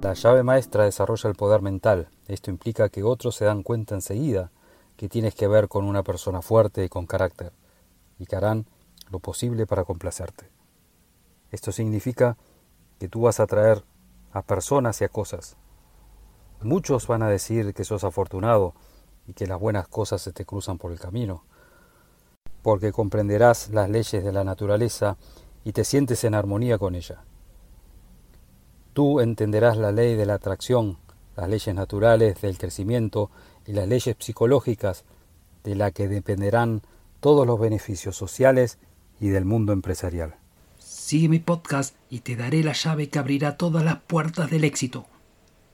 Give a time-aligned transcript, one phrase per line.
[0.00, 2.08] La llave maestra desarrolla el poder mental.
[2.26, 4.50] Esto implica que otros se dan cuenta enseguida
[4.96, 7.52] que tienes que ver con una persona fuerte y con carácter,
[8.18, 8.64] y que harán
[9.10, 10.48] lo posible para complacerte.
[11.50, 12.38] Esto significa
[12.98, 13.84] que tú vas a atraer
[14.32, 15.56] a personas y a cosas.
[16.62, 18.72] Muchos van a decir que sos afortunado
[19.26, 21.44] y que las buenas cosas se te cruzan por el camino,
[22.62, 25.18] porque comprenderás las leyes de la naturaleza
[25.62, 27.22] y te sientes en armonía con ella.
[28.92, 30.98] Tú entenderás la ley de la atracción,
[31.36, 33.30] las leyes naturales del crecimiento
[33.66, 35.04] y las leyes psicológicas
[35.64, 36.82] de la que dependerán
[37.20, 38.78] todos los beneficios sociales
[39.20, 40.34] y del mundo empresarial.
[40.78, 45.06] Sigue mi podcast y te daré la llave que abrirá todas las puertas del éxito.